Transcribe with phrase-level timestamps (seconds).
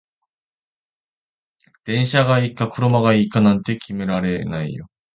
[1.85, 4.87] 電車がいいか車がいいかなんて決められないよ